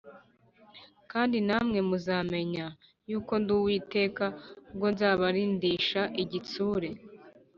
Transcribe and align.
kandi 1.11 1.37
namwe 1.47 1.79
muzamenya 1.89 2.65
yuko 3.09 3.33
ndi 3.41 3.51
Uwiteka, 3.59 4.25
ubwo 4.71 4.87
nzabarindisha 4.93 6.01
igitsure 6.23 6.89